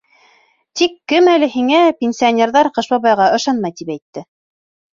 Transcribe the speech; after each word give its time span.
Тик 0.79 0.95
кем 1.13 1.29
әле 1.33 1.49
һиңә, 1.57 1.83
пенсионерҙар 2.01 2.73
Ҡыш 2.81 2.91
бабайға 2.97 3.31
ышанмай, 3.39 3.79
тип 3.83 3.95
әйтте? 3.99 4.29